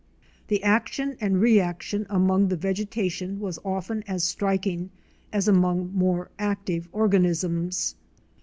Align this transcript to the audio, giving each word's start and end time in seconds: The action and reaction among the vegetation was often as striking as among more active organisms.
The 0.47 0.63
action 0.63 1.15
and 1.21 1.39
reaction 1.39 2.07
among 2.09 2.47
the 2.47 2.55
vegetation 2.55 3.39
was 3.39 3.59
often 3.63 4.03
as 4.07 4.23
striking 4.23 4.89
as 5.31 5.47
among 5.47 5.93
more 5.93 6.31
active 6.39 6.89
organisms. 6.91 7.93